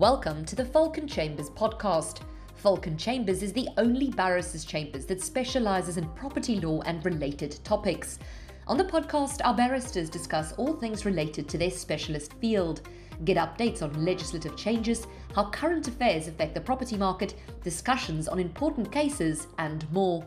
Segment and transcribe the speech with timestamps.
[0.00, 2.20] Welcome to the Falcon Chambers podcast.
[2.54, 8.18] Falcon Chambers is the only barristers' chambers that specialises in property law and related topics.
[8.66, 12.80] On the podcast, our barristers discuss all things related to their specialist field.
[13.26, 18.90] Get updates on legislative changes, how current affairs affect the property market, discussions on important
[18.90, 20.24] cases, and more.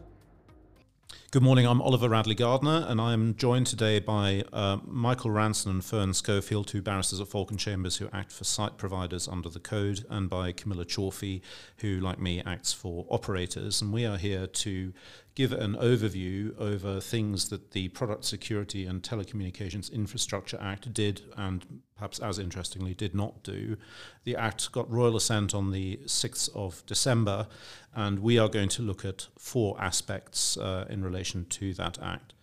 [1.34, 1.66] Good morning.
[1.66, 6.68] I'm Oliver Radley Gardner, and I'm joined today by uh, Michael Ranson and Fern Schofield,
[6.68, 10.52] two barristers at Falcon Chambers who act for site providers under the code, and by
[10.52, 11.42] Camilla Chorfi,
[11.78, 13.82] who, like me, acts for operators.
[13.82, 14.94] And we are here to
[15.36, 21.82] give an overview over things that the Product Security and Telecommunications Infrastructure Act did and
[21.96, 23.78] perhaps as interestingly did not do.
[24.26, 27.48] The Act got royal assent on the 6th of December,
[27.96, 32.34] and we are going to look at four aspects uh, in relation to that Act.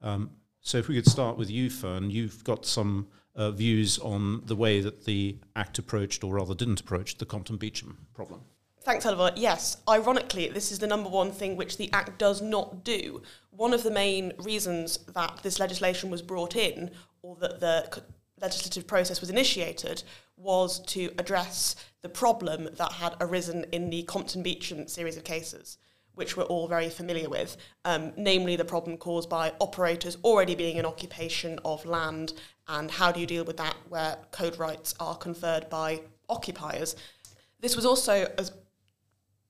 [0.00, 4.42] Um, so, if we could start with you, Fern, you've got some uh, views on
[4.46, 8.42] the way that the Act approached, or rather didn't approach, the Compton Beauchamp problem.
[8.84, 9.30] Thanks, Oliver.
[9.36, 13.22] Yes, ironically, this is the number one thing which the Act does not do.
[13.50, 16.90] One of the main reasons that this legislation was brought in,
[17.22, 18.02] or that the
[18.40, 20.02] legislative process was initiated,
[20.36, 25.78] was to address the problem that had arisen in the Compton Beauchamp series of cases,
[26.16, 30.76] which we're all very familiar with, um, namely the problem caused by operators already being
[30.76, 32.32] in occupation of land,
[32.66, 36.96] and how do you deal with that where code rights are conferred by occupiers.
[37.60, 38.50] This was also, as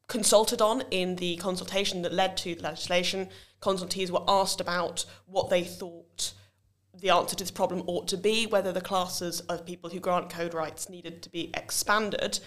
[0.09, 3.29] consulted on in the consultation that led to the legislation.
[3.61, 6.35] Consultees were asked about what they thought
[6.95, 10.31] the answer to this problem ought to be, whether the classes of people who grant
[10.31, 12.39] code rights needed to be expanded.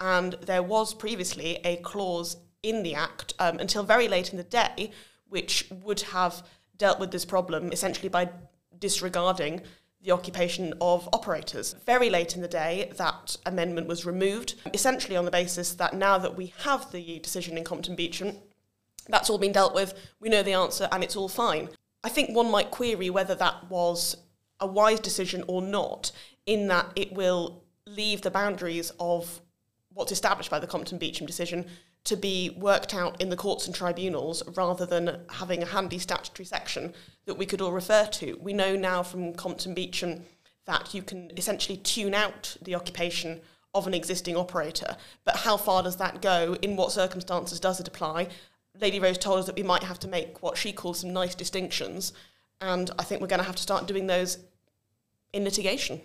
[0.00, 4.44] And there was previously a clause in the Act um, until very late in the
[4.44, 4.90] day,
[5.28, 6.42] which would have
[6.76, 8.30] dealt with this problem essentially by
[8.78, 9.60] disregarding
[10.02, 11.74] the occupation of operators.
[11.84, 16.16] Very late in the day, that amendment was removed, essentially on the basis that now
[16.18, 18.38] that we have the decision in Compton Beauchamp,
[19.08, 21.68] that's all been dealt with, we know the answer, and it's all fine.
[22.02, 24.16] I think one might query whether that was
[24.58, 26.12] a wise decision or not,
[26.46, 29.40] in that it will leave the boundaries of
[29.92, 31.66] what's established by the Compton Beauchamp decision
[32.04, 36.46] to be worked out in the courts and tribunals rather than having a handy statutory
[36.46, 36.94] section
[37.26, 38.38] that we could all refer to.
[38.40, 40.24] We know now from Compton Beauchamp
[40.66, 43.40] that you can essentially tune out the occupation
[43.74, 46.56] of an existing operator, but how far does that go?
[46.62, 48.28] In what circumstances does it apply?
[48.80, 51.34] Lady Rose told us that we might have to make what she calls some nice
[51.34, 52.12] distinctions,
[52.60, 54.38] and I think we're going to have to start doing those
[55.32, 56.00] in litigation.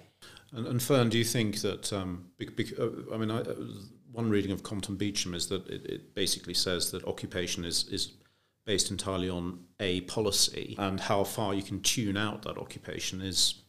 [0.52, 1.92] And, and Fern, do you think that?
[1.92, 3.56] Um, uh, I mean, I, uh,
[4.16, 8.14] one reading of Compton Beauchamp is that it, it basically says that occupation is is
[8.66, 13.62] based entirely on a policy, and how far you can tune out that occupation is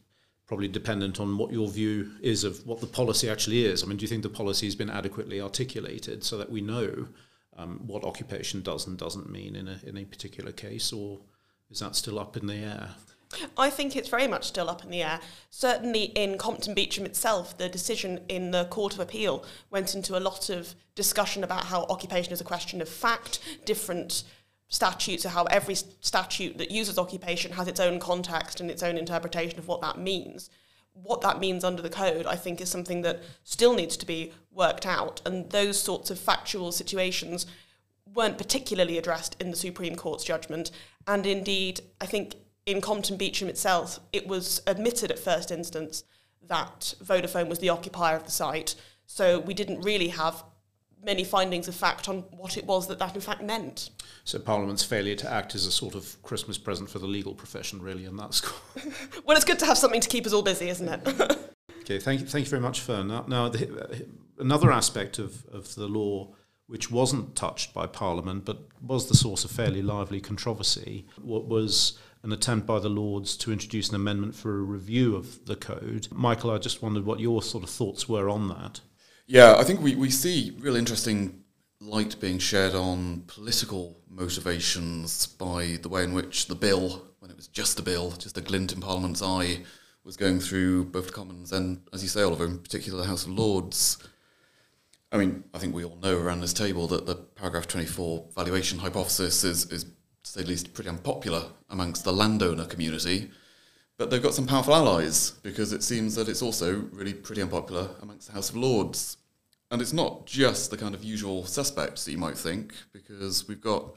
[0.47, 3.83] probably dependent on what your view is of what the policy actually is.
[3.83, 7.09] I mean, do you think the policy has been adequately articulated so that we know
[7.57, 11.19] um, what occupation does and doesn't mean in a in a particular case, or
[11.69, 12.89] is that still up in the air?
[13.57, 15.19] I think it's very much still up in the air.
[15.49, 20.21] Certainly in Compton Beauchamp itself, the decision in the Court of Appeal went into a
[20.21, 24.23] lot of discussion about how occupation is a question of fact, different
[24.69, 28.97] statutes, or how every statute that uses occupation has its own context and its own
[28.97, 30.49] interpretation of what that means.
[30.93, 34.33] What that means under the code, I think, is something that still needs to be
[34.51, 35.21] worked out.
[35.25, 37.45] And those sorts of factual situations
[38.13, 40.71] weren't particularly addressed in the Supreme Court's judgment.
[41.05, 42.35] And indeed, I think
[42.67, 46.03] in Compton Beauchamp itself, it was admitted at first instance
[46.47, 48.75] that Vodafone was the occupier of the site.
[49.07, 50.43] So we didn't really have
[51.01, 53.89] many findings of fact on what it was that that in fact meant.
[54.25, 57.81] So Parliament's failure to act is a sort of Christmas present for the legal profession,
[57.81, 58.41] really, and that's
[59.25, 61.07] well, it's good to have something to keep us all busy, isn't it?
[61.81, 63.07] okay, thank you, thank you very much, Fern.
[63.07, 63.95] Now, now the, uh,
[64.39, 66.33] another aspect of, of the law
[66.65, 72.33] which wasn't touched by Parliament but was the source of fairly lively controversy was an
[72.33, 76.09] attempt by the Lords to introduce an amendment for a review of the code.
[76.11, 78.81] Michael, I just wondered what your sort of thoughts were on that.
[79.27, 81.43] Yeah, I think we, we see real interesting
[81.79, 87.37] light being shed on political motivations by the way in which the bill, when it
[87.37, 89.59] was just a bill, just a glint in Parliament's eye,
[90.03, 93.23] was going through both the Commons and, as you say, Oliver, in particular the House
[93.23, 94.05] of Lords.
[95.13, 98.79] I mean, I think we all know around this table that the paragraph 24 valuation
[98.79, 99.85] hypothesis is, is
[100.27, 103.31] to say the least, pretty unpopular amongst the landowner community.
[103.97, 107.89] But they've got some powerful allies because it seems that it's also really pretty unpopular
[108.01, 109.17] amongst the House of Lords.
[109.71, 113.61] And it's not just the kind of usual suspects that you might think, because we've
[113.61, 113.95] got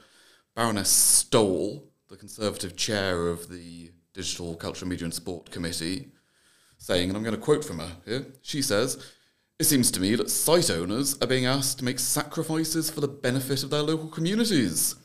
[0.55, 6.09] Baroness Stowell, the Conservative chair of the Digital Culture, Media and Sport Committee,
[6.77, 9.05] saying, and I'm going to quote from her here, she says,
[9.59, 13.07] It seems to me that site owners are being asked to make sacrifices for the
[13.07, 14.95] benefit of their local communities.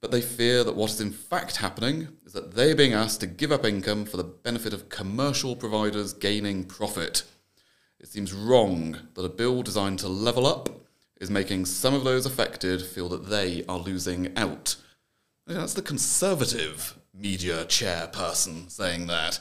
[0.00, 3.20] But they fear that what is in fact happening is that they are being asked
[3.20, 7.24] to give up income for the benefit of commercial providers gaining profit.
[7.98, 10.68] It seems wrong that a bill designed to level up
[11.20, 14.76] is making some of those affected feel that they are losing out.
[15.46, 19.40] That's the Conservative media chairperson saying that.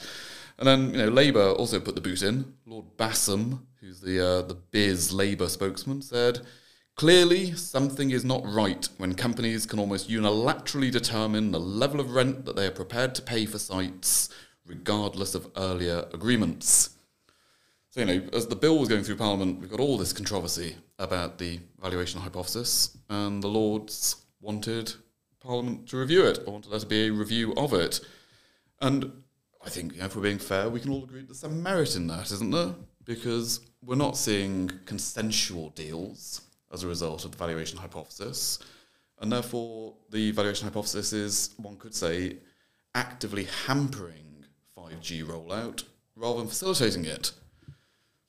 [0.57, 2.53] And then, you know, Labour also put the boot in.
[2.65, 6.39] Lord Bassam, who's the uh, the Biz Labour spokesman, said,
[6.97, 12.45] "Clearly, something is not right when companies can almost unilaterally determine the level of rent
[12.45, 14.29] that they are prepared to pay for sites,
[14.65, 16.89] regardless of earlier agreements."
[17.91, 20.77] So, you know, as the bill was going through Parliament, we've got all this controversy
[20.97, 24.95] about the valuation hypothesis, and the Lords wanted
[25.39, 28.01] Parliament to review it, or wanted there to be a review of it.
[28.81, 29.23] And
[29.63, 31.95] I think, you know, if we're being fair, we can all agree there's some merit
[31.95, 32.73] in that, isn't there?
[33.05, 36.41] Because we're not seeing consensual deals
[36.71, 38.59] as a result of the valuation hypothesis.
[39.19, 42.37] And therefore, the valuation hypothesis is, one could say,
[42.93, 44.45] actively hampering
[44.77, 45.83] 5G rollout
[46.15, 47.31] rather than facilitating it.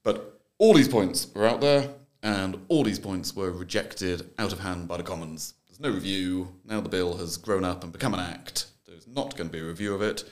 [0.03, 1.91] But all these points were out there,
[2.23, 5.55] and all these points were rejected out of hand by the Commons.
[5.67, 6.49] There's no review.
[6.65, 8.67] Now the bill has grown up and become an act.
[8.87, 10.25] There's not going to be a review of it.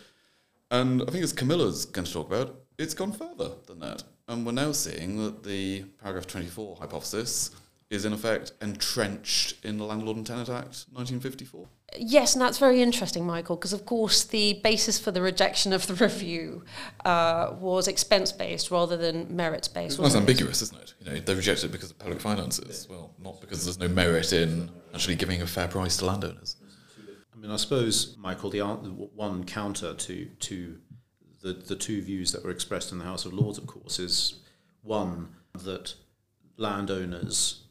[0.70, 4.02] And I think as Camilla's going to talk about, it's gone further than that.
[4.28, 7.50] And we're now seeing that the paragraph 24 hypothesis
[7.88, 11.68] is in effect entrenched in the Landlord and Tenant Act 1954.
[11.98, 15.86] Yes, and that's very interesting, Michael, because of course the basis for the rejection of
[15.86, 16.64] the review
[17.04, 20.00] uh, was expense based rather than merit based.
[20.00, 20.94] It's ambiguous, isn't it?
[21.00, 22.88] You know, they rejected it because of public finances.
[22.90, 26.56] Well, not because there's no merit in actually giving a fair price to landowners.
[27.32, 30.78] I mean, I suppose, Michael, the one counter to to
[31.42, 34.40] the the two views that were expressed in the House of Lords, of course, is
[34.82, 35.94] one that
[36.56, 37.65] landowners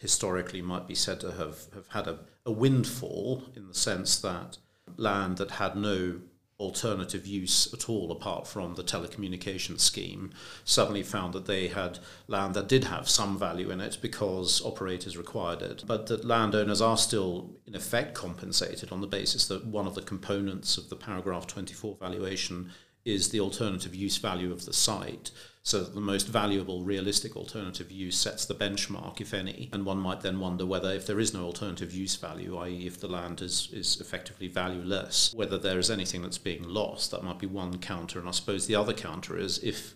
[0.00, 4.56] historically might be said to have, have had a, a windfall in the sense that
[4.96, 6.20] land that had no
[6.58, 10.30] alternative use at all apart from the telecommunications scheme
[10.62, 11.98] suddenly found that they had
[12.28, 16.82] land that did have some value in it because operators required it but that landowners
[16.82, 20.96] are still in effect compensated on the basis that one of the components of the
[20.96, 22.70] paragraph 24 valuation
[23.04, 25.30] is the alternative use value of the site
[25.62, 29.68] so the most valuable realistic alternative use sets the benchmark, if any.
[29.72, 32.98] And one might then wonder whether, if there is no alternative use value, i.e., if
[32.98, 37.10] the land is, is effectively valueless, whether there is anything that's being lost.
[37.10, 38.18] That might be one counter.
[38.18, 39.94] And I suppose the other counter is if,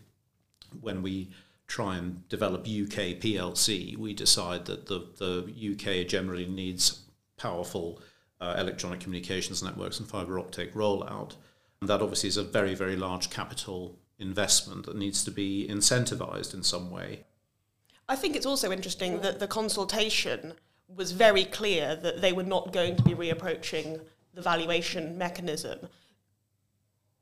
[0.81, 1.31] when we
[1.67, 7.05] try and develop UK PLC, we decide that the, the UK generally needs
[7.39, 8.03] powerful
[8.39, 11.37] uh, electronic communications networks and fibre optic rollout.
[11.87, 16.63] That obviously is a very, very large capital investment that needs to be incentivized in
[16.63, 17.25] some way.
[18.09, 20.55] I think it's also interesting that the consultation
[20.89, 24.01] was very clear that they were not going to be reapproaching
[24.35, 25.89] the valuation mechanism.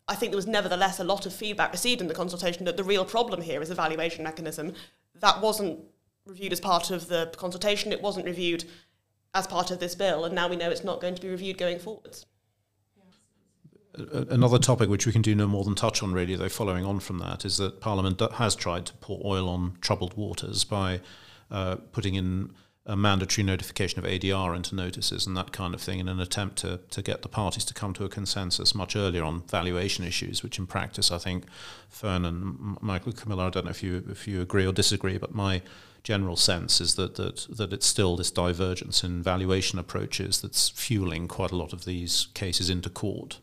[0.08, 2.84] I think there was nevertheless a lot of feedback received in the consultation that the
[2.84, 4.74] real problem here is the valuation mechanism.
[5.14, 5.80] That wasn't
[6.26, 8.64] reviewed as part of the consultation, it wasn't reviewed
[9.34, 11.58] as part of this bill, and now we know it's not going to be reviewed
[11.58, 12.26] going forwards
[13.94, 17.00] another topic which we can do no more than touch on, really, though, following on
[17.00, 21.00] from that, is that Parliament has tried to pour oil on troubled waters by
[21.50, 22.52] uh, putting in
[22.84, 26.56] a mandatory notification of ADR into notices and that kind of thing in an attempt
[26.58, 30.42] to, to get the parties to come to a consensus much earlier on valuation issues,
[30.42, 31.44] which in practice I think
[31.88, 35.32] Fern and Michael Camilla, I don't know if you if you agree or disagree, but
[35.32, 35.62] my
[36.02, 41.28] general sense is that, that that it's still this divergence in valuation approaches that's fueling
[41.28, 43.38] quite a lot of these cases into court.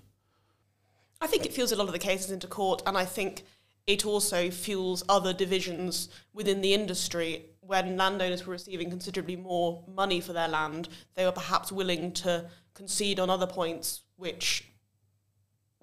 [1.21, 3.43] I think it fuels a lot of the cases into court, and I think
[3.85, 7.45] it also fuels other divisions within the industry.
[7.61, 12.49] When landowners were receiving considerably more money for their land, they were perhaps willing to
[12.73, 14.65] concede on other points which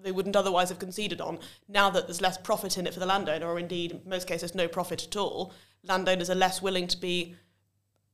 [0.02, 1.38] they wouldn't otherwise have conceded on.
[1.68, 4.54] Now that there's less profit in it for the landowner, or indeed, in most cases,
[4.54, 5.52] no profit at all,
[5.82, 7.34] landowners are less willing to be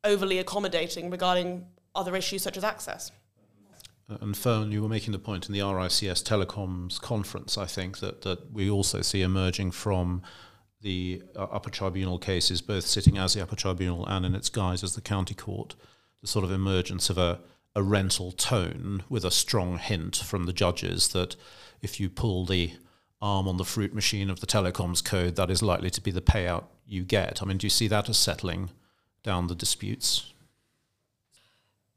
[0.05, 3.13] overly accommodating regarding other issues such as access.
[4.09, 8.23] And Fern, you were making the point in the RICS Telecoms conference, I think, that,
[8.23, 10.23] that we also see emerging from
[10.83, 14.83] the uh, upper tribunal cases, both sitting as the upper tribunal and in its guise
[14.83, 15.75] as the county court,
[16.21, 17.41] the sort of emergence of a,
[17.75, 21.37] a rental tone with a strong hint from the judges that
[21.81, 22.73] if you pull the
[23.21, 26.21] arm on the fruit machine of the telecoms code, that is likely to be the
[26.21, 27.41] payout you get.
[27.41, 28.71] I mean, do you see that as settling
[29.23, 30.33] down the disputes?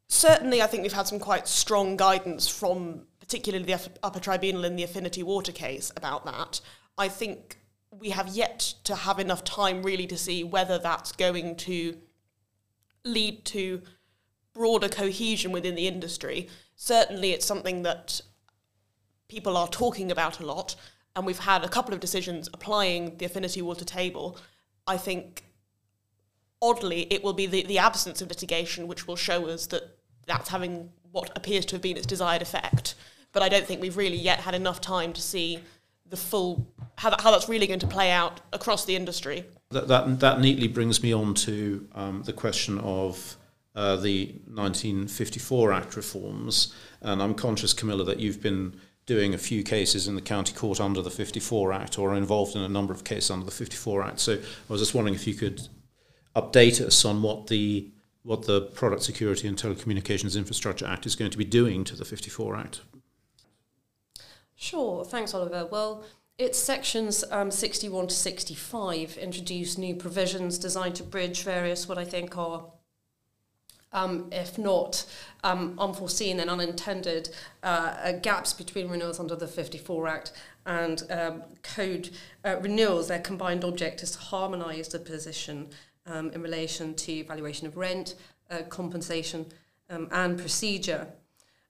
[0.08, 4.76] Certainly I think we've had some quite strong guidance from particularly the upper tribunal in
[4.76, 6.62] the affinity water case about that.
[6.98, 7.60] I think
[7.92, 11.98] we have yet to have enough time really to see whether that's going to
[13.04, 13.82] lead to
[14.54, 16.50] broader cohesion within the industry.
[16.76, 18.22] Certainly, it's something that
[19.28, 20.76] people are talking about a lot,
[21.16, 24.38] and we've had a couple of decisions applying the affinity water table.
[24.86, 25.46] I think,
[26.62, 29.95] oddly, it will be the, the absence of litigation which will show us that
[30.26, 32.96] that's having what appears to have been its desired effect.
[33.32, 35.60] But I don't think we've really yet had enough time to see
[36.08, 36.68] the full
[36.98, 39.46] how, that, how that's really going to play out across the industry.
[39.72, 43.36] That, that, that neatly brings me on to um, the question of
[43.76, 46.74] uh, the 1954 Act reforms.
[47.02, 50.80] And I'm conscious, Camilla, that you've been doing a few cases in the county court
[50.80, 54.20] under the 54 Act or involved in a number of cases under the 54 Act.
[54.20, 54.40] So I
[54.70, 55.68] was just wondering if you could
[56.36, 57.90] update us on what the
[58.26, 62.04] what the Product Security and Telecommunications Infrastructure Act is going to be doing to the
[62.04, 62.82] 54 Act.
[64.56, 65.68] Sure, thanks, Oliver.
[65.72, 66.04] Well,
[66.40, 72.04] its sections um, 61 to 65 introduce new provisions designed to bridge various what I
[72.04, 72.66] think are
[73.94, 75.06] um, if not
[75.44, 77.30] um, unforeseen and unintended
[77.64, 80.32] uh, gaps between renewals under the 54 Act
[80.66, 82.10] and um, code
[82.44, 83.08] uh, renewals.
[83.08, 85.70] Their combined object is to harmonise the position
[86.06, 88.16] um, in relation to valuation of rent,
[88.50, 89.46] uh, compensation,
[89.90, 91.08] um, and procedure.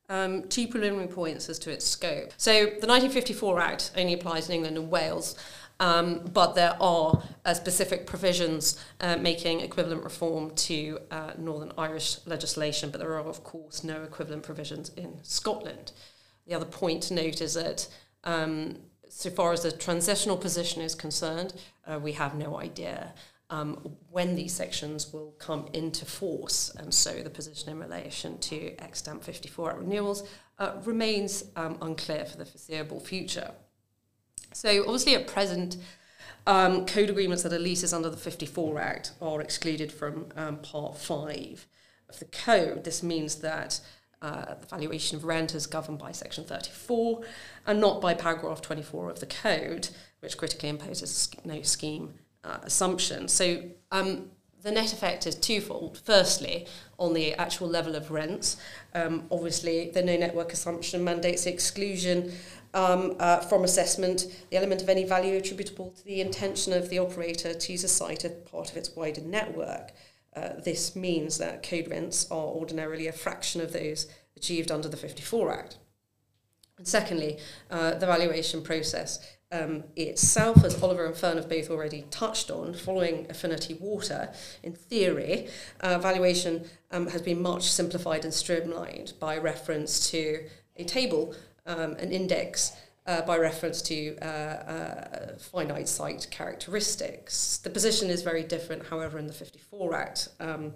[0.07, 2.31] Um, two preliminary points as to its scope.
[2.37, 5.35] So the 1954 Act only applies in England and Wales,
[5.79, 12.19] um, but there are uh, specific provisions uh, making equivalent reform to uh, Northern Irish
[12.25, 15.91] legislation, but there are, of course, no equivalent provisions in Scotland.
[16.47, 17.87] The other point to note is that
[18.23, 18.77] um,
[19.09, 21.53] so far as the transitional position is concerned,
[21.87, 23.13] uh, we have no idea
[23.49, 26.73] um, when these sections will come into force.
[26.77, 32.25] And so the position in relation to extant 54 at renewals uh, remains um, unclear
[32.25, 33.51] for the foreseeable future.
[34.53, 35.77] So obviously at present,
[36.47, 40.97] um, code agreements that are leases under the 54 Act are excluded from um, Part
[40.97, 41.67] 5
[42.09, 42.83] of the code.
[42.83, 43.79] This means that
[44.21, 47.21] uh, the valuation of rent is governed by Section 34
[47.67, 52.13] and not by paragraph 24 of the code, which critically imposes no scheme
[52.45, 53.27] uh, assumption.
[53.27, 54.29] So um,
[54.61, 55.99] the net effect is twofold.
[56.03, 58.57] Firstly, on the actual level of rents,
[58.93, 62.31] um, obviously the no network assumption mandates the exclusion
[62.73, 66.99] um, uh, from assessment, the element of any value attributable to the intention of the
[66.99, 69.91] operator to use a site as part of its wider network.
[70.35, 74.97] Uh, this means that code rents are ordinarily a fraction of those achieved under the
[74.97, 75.77] 54 Act.
[76.77, 77.37] And secondly,
[77.71, 79.19] uh, the valuation process
[79.55, 84.31] um, itself, as Oliver and Fern have both already touched on, following affinity water,
[84.63, 85.47] in theory,
[85.81, 90.45] uh, valuation um, has been much simplified and streamlined by reference to
[90.77, 91.33] a table
[91.65, 92.73] um, an index
[93.07, 97.57] uh, by reference to uh, uh, finite site characteristics.
[97.57, 100.73] The position is very different, however, in the 54 Act um,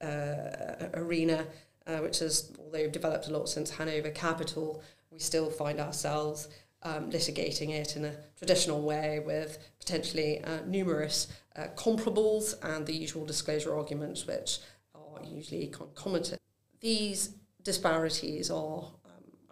[0.00, 1.46] uh, arena,
[1.86, 6.48] uh, which has, although developed a lot since Hanover Capital, we still find ourselves
[6.82, 12.94] um, litigating it in a traditional way with potentially uh, numerous uh, comparables and the
[12.94, 14.58] usual disclosure arguments, which
[14.94, 16.40] are usually concomitant.
[16.80, 18.90] These disparities are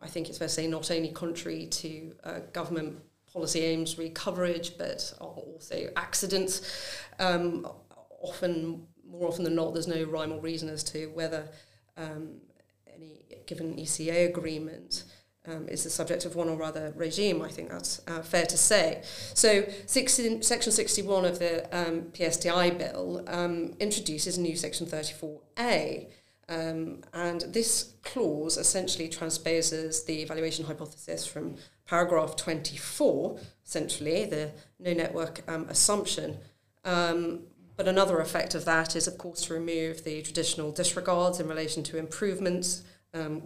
[0.02, 3.00] I think it's fair to say not only contrary to uh, government
[3.32, 6.62] policy aims re coverage, but also accidents.
[7.18, 7.66] Um,
[8.20, 11.48] often, more often than not, there's no rhyme or reason as to whether
[11.96, 12.40] um,
[12.92, 15.04] any given ECA agreement
[15.50, 17.42] um, is the subject of one or other regime.
[17.42, 19.02] I think that's uh, fair to say.
[19.34, 26.08] So, 16, Section 61 of the um, PSTI bill um, introduces a new Section 34A
[26.50, 31.54] um, and this clause essentially transposes the evaluation hypothesis from
[31.86, 36.38] paragraph 24, essentially, the no network um, assumption.
[36.84, 37.42] Um,
[37.76, 41.82] but another effect of that is, of course, to remove the traditional disregards in relation
[41.84, 42.82] to improvements,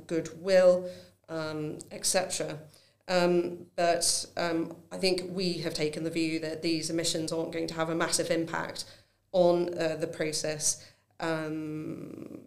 [0.07, 0.89] goodwill,
[1.29, 2.59] um, etc.
[3.07, 7.67] Um, but um, I think we have taken the view that these emissions aren't going
[7.69, 8.85] to have a massive impact
[9.33, 10.85] on uh, the process
[11.21, 12.41] um,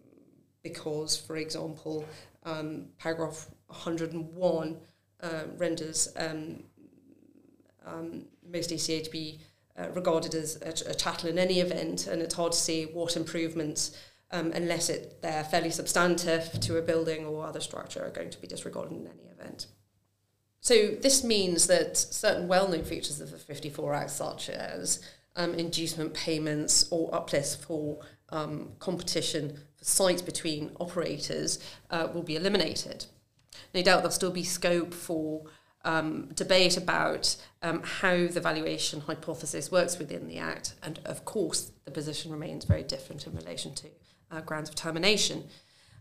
[0.64, 2.06] because, for example,
[2.44, 4.78] um, paragraph 101
[5.22, 6.64] uh, renders um,
[7.86, 9.40] um, most ECA to be
[9.78, 13.16] uh, regarded as a, a chattel in any event, and it's hard to see what
[13.16, 13.98] improvements,
[14.32, 18.42] um, unless it, they're fairly substantive to a building or other structure, are going to
[18.42, 19.68] be disregarded in any event.
[20.60, 25.02] So this means that certain well-known features of the 54 Act, such as
[25.36, 32.36] um, inducement payments or uplifts for um, competition for sites between operators uh, will be
[32.36, 33.06] eliminated.
[33.74, 35.44] No doubt there'll still be scope for
[35.86, 41.72] um, debate about um, how the valuation hypothesis works within the Act, and of course,
[41.86, 43.88] the position remains very different in relation to
[44.32, 45.46] uh, grounds of termination.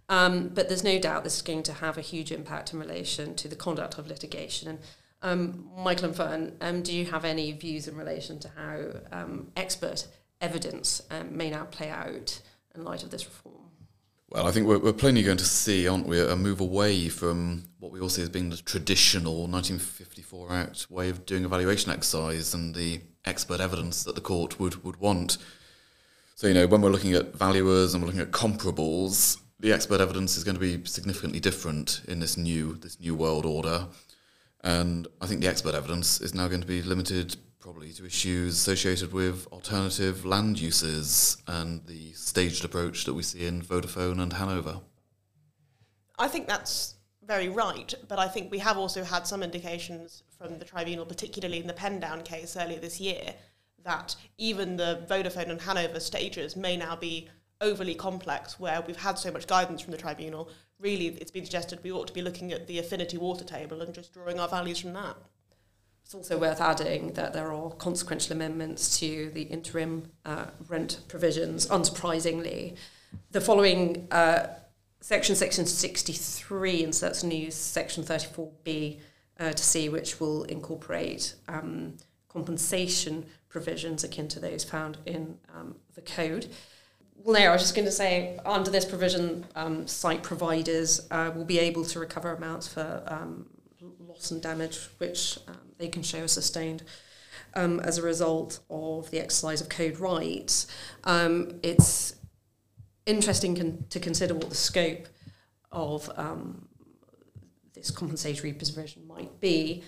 [0.08, 3.34] Um, but there's no doubt this is going to have a huge impact in relation
[3.36, 4.68] to the conduct of litigation.
[4.68, 4.78] And
[5.22, 8.80] um, Michael and Fern, um, do you have any views in relation to how
[9.10, 10.06] um, expert
[10.40, 12.40] evidence um, may now play out
[12.74, 13.54] in light of this reform?
[14.28, 17.64] Well, I think we're, we're plainly going to see, aren't we, a move away from
[17.78, 21.92] what we all see as being the traditional 1954 Act way of doing a valuation
[21.92, 25.38] exercise and the expert evidence that the court would, would want.
[26.38, 30.02] So, you know, when we're looking at valuers and we're looking at comparables, the expert
[30.02, 33.86] evidence is going to be significantly different in this new this new world order.
[34.62, 38.52] And I think the expert evidence is now going to be limited probably to issues
[38.52, 44.34] associated with alternative land uses and the staged approach that we see in Vodafone and
[44.34, 44.80] Hanover.
[46.18, 50.58] I think that's very right, but I think we have also had some indications from
[50.58, 53.34] the tribunal, particularly in the Pendown case earlier this year,
[53.86, 57.28] that even the Vodafone and Hanover stages may now be
[57.60, 60.50] overly complex, where we've had so much guidance from the tribunal.
[60.78, 63.94] Really, it's been suggested we ought to be looking at the affinity water table and
[63.94, 65.16] just drawing our values from that.
[66.04, 71.66] It's also worth adding that there are consequential amendments to the interim uh, rent provisions,
[71.66, 72.76] unsurprisingly.
[73.30, 74.48] The following uh,
[75.00, 79.00] section, section 63, inserts new section 34B
[79.40, 81.94] uh, to C, which will incorporate um,
[82.36, 86.46] compensation provisions akin to those found in um, the code.
[87.24, 91.30] Well, no, I was just going to say, under this provision, um, site providers uh,
[91.34, 93.46] will be able to recover amounts for um,
[94.06, 96.82] loss and damage, which um, they can show are sustained
[97.54, 100.66] um, as a result of the exercise of code rights.
[101.04, 102.16] Um, it's
[103.06, 105.08] interesting con- to consider what the scope
[105.72, 106.10] of
[107.72, 109.82] this compensatory provision might be.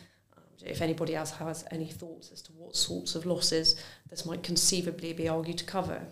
[0.69, 3.77] If anybody else has any thoughts as to what sorts of losses
[4.11, 6.03] this might conceivably be argued to cover.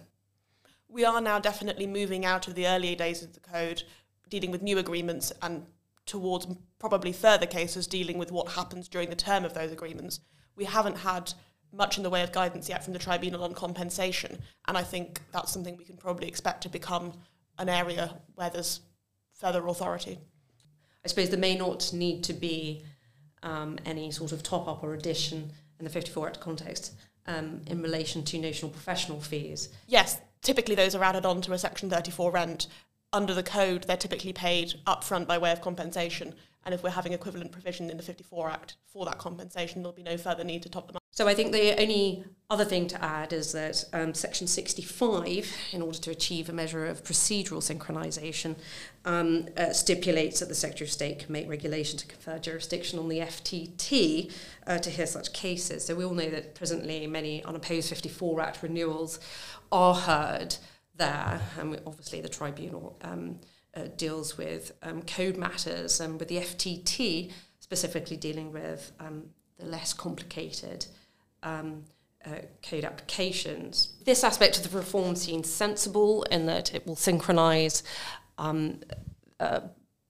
[0.89, 3.83] We are now definitely moving out of the earlier days of the code,
[4.29, 5.67] dealing with new agreements and
[6.07, 6.47] towards
[6.79, 10.21] probably further cases dealing with what happens during the term of those agreements.
[10.55, 11.33] We haven't had
[11.73, 14.39] much in the way of guidance yet from the tribunal on compensation,
[14.69, 17.13] and I think that's something we can probably expect to become
[17.59, 18.81] an area where there's
[19.35, 20.19] further authority.
[21.05, 22.85] I suppose there may not need to be
[23.43, 26.95] um, any sort of top up or addition in the 54 Act context
[27.27, 29.69] um, in relation to notional professional fees.
[29.87, 32.67] Yes, typically those are added on to a Section 34 rent,
[33.13, 36.35] under the code, they're typically paid upfront by way of compensation.
[36.65, 40.03] And if we're having equivalent provision in the 54 Act for that compensation, there'll be
[40.03, 41.03] no further need to top them up.
[41.17, 45.81] So I think the only other thing to add is that um, Section 65, in
[45.81, 48.55] order to achieve a measure of procedural synchronisation,
[49.07, 53.09] um, uh, stipulates that the Secretary of State can make regulation to confer jurisdiction on
[53.09, 54.31] the FTT
[54.67, 55.87] uh, to hear such cases.
[55.87, 59.19] So we all know that presently many unopposed 54 Act renewals
[59.73, 60.57] are heard
[60.97, 61.41] there.
[61.59, 63.41] And obviously, the tribunal um,
[63.75, 69.65] uh, deals with um, code matters and with the FTT specifically dealing with um, the
[69.65, 70.85] less complicated
[71.43, 71.85] um,
[72.25, 73.95] uh, code applications.
[74.05, 77.83] This aspect of the reform seems sensible in that it will synchronise
[78.39, 78.81] um,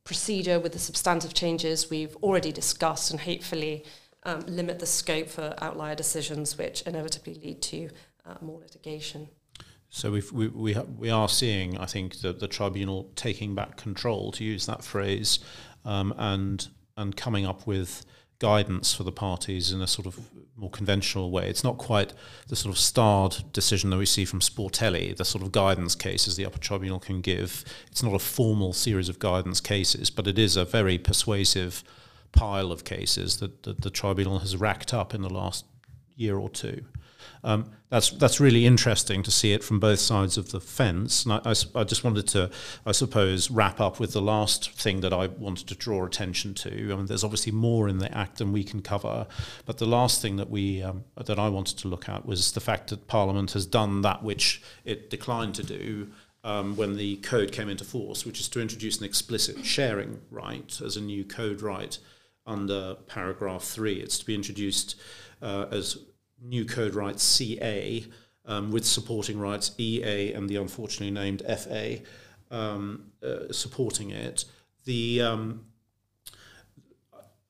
[0.07, 3.85] procedure with the substantive changes we've already discussed and hopefully
[4.23, 7.91] um, limit the scope for outlier decisions which inevitably lead to
[8.25, 9.29] uh, more litigation.
[9.89, 14.45] So we we we are seeing, I think, the, the tribunal taking back control, to
[14.45, 15.39] use that phrase,
[15.85, 18.05] um, and and coming up with
[18.39, 20.19] guidance for the parties in a sort of
[20.57, 21.49] more conventional way.
[21.49, 22.13] It's not quite
[22.49, 26.37] the sort of starred decision that we see from Sportelli, the sort of guidance cases
[26.37, 27.65] the upper tribunal can give.
[27.91, 31.85] It's not a formal series of guidance cases, but it is a very persuasive
[32.33, 35.65] pile of cases that, that the tribunal has racked up in the last
[36.17, 36.85] year or two.
[37.45, 41.25] Um, that's that's really interesting to see it from both sides of the fence.
[41.25, 42.51] And I, I, I, just wanted to,
[42.85, 46.93] I suppose, wrap up with the last thing that I wanted to draw attention to.
[46.93, 49.27] I mean, there's obviously more in the act than we can cover,
[49.65, 52.61] but the last thing that we um, that I wanted to look at was the
[52.61, 56.09] fact that Parliament has done that which it declined to do.
[56.45, 60.81] Um, when the code came into force, which is to introduce an explicit sharing right
[60.81, 61.99] as a new code right
[62.47, 63.95] under paragraph three.
[63.95, 64.95] It's to be introduced
[65.43, 65.99] uh, as
[66.43, 68.05] new code rights CA
[68.45, 71.99] um, with supporting rights EA and the unfortunately named FA
[72.51, 74.45] um, uh, supporting it.
[74.85, 75.67] The um,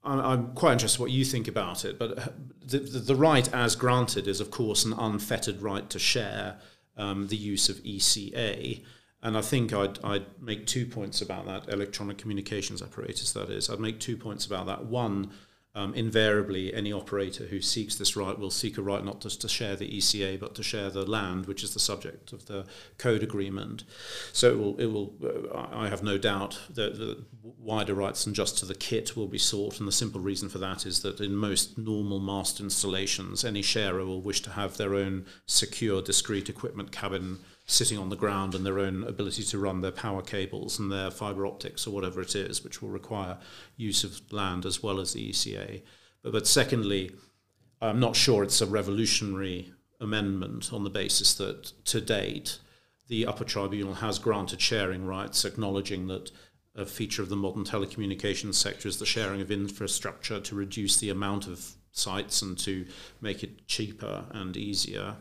[0.06, 2.16] I'm quite interested what you think about it, but
[2.64, 6.58] the, the, the, right as granted is, of course, an unfettered right to share
[6.96, 8.84] um, the use of ECA.
[9.22, 13.68] And I think I'd, I'd make two points about that, electronic communications apparatus, that is.
[13.68, 14.84] I'd make two points about that.
[14.84, 15.32] One,
[15.76, 19.48] um, invariably any operator who seeks this right will seek a right not just to
[19.48, 22.64] share the ECA but to share the land, which is the subject of the
[22.96, 23.84] code agreement.
[24.32, 25.12] So it will, it will
[25.54, 29.28] uh, I have no doubt that the wider rights than just to the kit will
[29.28, 33.44] be sought, and the simple reason for that is that in most normal mast installations,
[33.44, 38.16] any sharer will wish to have their own secure, discrete equipment cabin sitting on the
[38.16, 41.90] ground and their own ability to run their power cables and their fiber optics or
[41.90, 43.38] whatever it is, which will require
[43.76, 45.82] use of land as well as the ECA.
[46.22, 47.10] But, but secondly,
[47.82, 52.58] I'm not sure it's a revolutionary amendment on the basis that to date
[53.08, 56.30] the upper tribunal has granted sharing rights, acknowledging that
[56.74, 61.10] a feature of the modern telecommunications sector is the sharing of infrastructure to reduce the
[61.10, 62.86] amount of sites and to
[63.20, 65.16] make it cheaper and easier.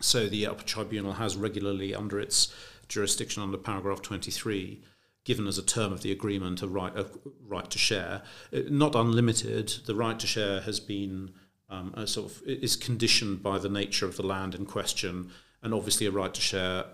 [0.00, 2.52] So the upper tribunal has regularly, under its
[2.88, 4.82] jurisdiction under paragraph 23,
[5.24, 7.06] given as a term of the agreement a right, a
[7.46, 8.22] right to share.
[8.52, 11.30] Uh, not unlimited, the right to share has been
[11.68, 15.30] um, sort of is conditioned by the nature of the land in question,
[15.62, 16.84] and obviously a right to share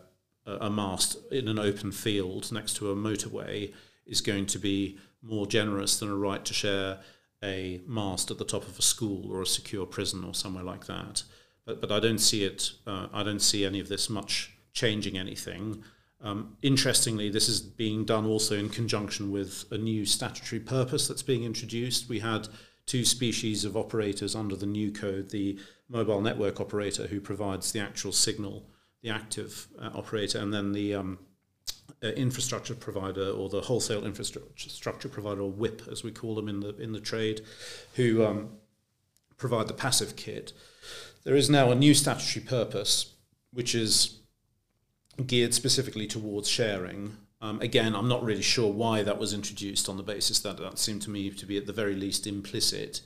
[0.44, 3.72] a, a mast in an open field next to a motorway
[4.06, 6.98] is going to be more generous than a right to share
[7.42, 10.86] a mast at the top of a school or a secure prison or somewhere like
[10.86, 11.22] that
[11.66, 12.70] but, but I don't see it.
[12.86, 15.82] Uh, I don't see any of this much changing anything.
[16.22, 21.22] Um, interestingly, this is being done also in conjunction with a new statutory purpose that's
[21.22, 22.08] being introduced.
[22.08, 22.48] We had
[22.86, 27.80] two species of operators under the new code the mobile network operator, who provides the
[27.80, 28.64] actual signal,
[29.02, 31.18] the active uh, operator, and then the um,
[32.02, 36.60] uh, infrastructure provider or the wholesale infrastructure provider, or WIP as we call them in
[36.60, 37.42] the, in the trade,
[37.94, 38.50] who um,
[39.36, 40.52] provide the passive kit.
[41.26, 43.14] There is now a new statutory purpose
[43.52, 44.20] which is
[45.26, 47.16] geared specifically towards sharing.
[47.40, 50.78] Um, again, I'm not really sure why that was introduced on the basis that that
[50.78, 53.00] seemed to me to be at the very least implicit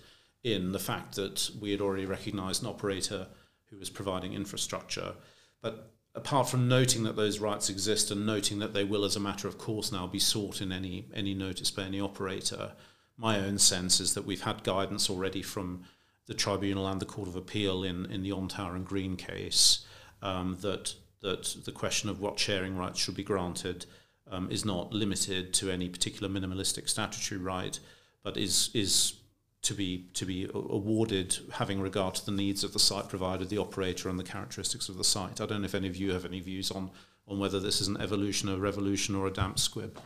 [0.44, 3.26] in the fact that we had already recognised an operator
[3.70, 5.14] who was providing infrastructure.
[5.62, 9.20] But apart from noting that those rights exist and noting that they will, as a
[9.20, 12.72] matter of course, now be sought in any any notice by any operator,
[13.16, 15.84] my own sense is that we've had guidance already from
[16.26, 19.84] the tribunal and the Court of Appeal in, in the Ontower and Green case
[20.22, 23.84] um, that that the question of what sharing rights should be granted
[24.30, 27.78] um, is not limited to any particular minimalistic statutory right,
[28.22, 29.14] but is is
[29.62, 33.58] to be to be awarded having regard to the needs of the site provider, the
[33.58, 35.40] operator, and the characteristics of the site.
[35.40, 36.90] I don't know if any of you have any views on
[37.28, 39.98] on whether this is an evolution, a revolution, or a damp squib.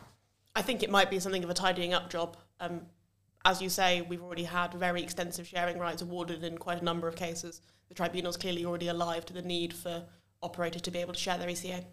[0.55, 2.37] I think it might be something of a tidying up job.
[2.59, 2.81] Um,
[3.45, 7.07] as you say, we've already had very extensive sharing rights awarded in quite a number
[7.07, 7.61] of cases.
[7.87, 10.03] The tribunal's clearly already alive to the need for
[10.41, 11.85] operators to be able to share their ECA.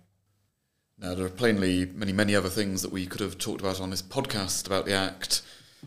[0.98, 3.90] Now, there are plainly many, many other things that we could have talked about on
[3.90, 5.42] this podcast about the Act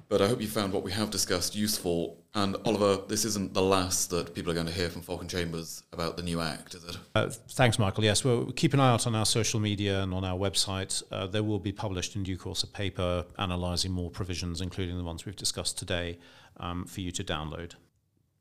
[0.10, 2.18] but I hope you found what we have discussed useful.
[2.34, 5.84] And Oliver, this isn't the last that people are going to hear from Falcon Chambers
[5.94, 6.98] about the new Act, is it?
[7.16, 8.04] Uh, thanks, Michael.
[8.04, 11.02] Yes, well, keep an eye out on our social media and on our website.
[11.12, 15.04] Uh, there will be published in due course a paper analysing more provisions, including the
[15.04, 16.20] ones we've discussed today,
[16.58, 17.74] um, for you to download.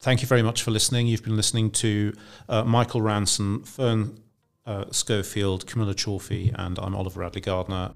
[0.00, 1.06] Thank you very much for listening.
[1.06, 2.14] You've been listening to
[2.48, 4.18] uh, Michael Ranson, Fern
[4.66, 7.92] uh, Schofield, Camilla Chorfi, and I'm Oliver Radley Gardner.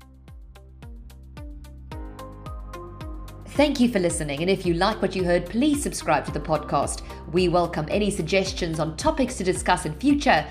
[3.58, 6.38] Thank you for listening, and if you like what you heard, please subscribe to the
[6.38, 7.02] podcast.
[7.32, 10.46] We welcome any suggestions on topics to discuss in future.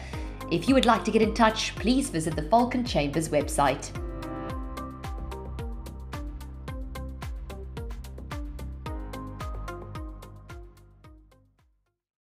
[0.51, 3.91] If you would like to get in touch, please visit the Falcon Chambers website.